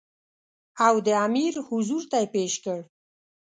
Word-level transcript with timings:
او 0.87 0.95
د 1.05 1.07
امیر 1.25 1.53
حضور 1.67 2.03
ته 2.11 2.17
یې 2.21 2.27
پېش 2.35 2.53
کړ. 2.63 2.79